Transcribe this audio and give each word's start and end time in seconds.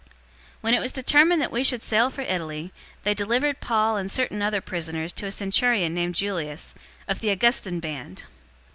027:001 0.01 0.07
When 0.61 0.73
it 0.73 0.79
was 0.79 0.91
determined 0.93 1.41
that 1.43 1.51
we 1.51 1.63
should 1.63 1.83
sail 1.83 2.09
for 2.09 2.21
Italy, 2.21 2.73
they 3.03 3.13
delivered 3.13 3.59
Paul 3.61 3.97
and 3.97 4.09
certain 4.09 4.41
other 4.41 4.59
prisoners 4.59 5.13
to 5.13 5.27
a 5.27 5.31
centurion 5.31 5.93
named 5.93 6.15
Julius, 6.15 6.73
of 7.07 7.19
the 7.19 7.29
Augustan 7.29 7.79
band. 7.79 8.23